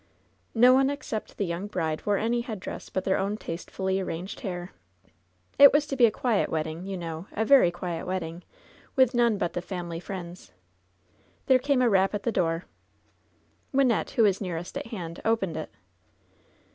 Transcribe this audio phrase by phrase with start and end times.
[0.55, 4.71] No one except the yoimg bride wore any headdress but their own tastefully arranged hair.
[5.59, 8.41] It was to be a quiet wedding, you know— a very quiet wedding,
[8.95, 10.53] with none but the family friends.
[11.45, 12.65] There came a rap at the door.
[13.71, 15.69] Wynnette, who was nearest at hand, opened it.